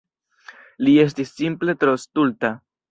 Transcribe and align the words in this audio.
Li 0.87 0.95
estis 1.03 1.37
simple 1.43 1.79
tro 1.85 1.99
stulta. 2.07 2.57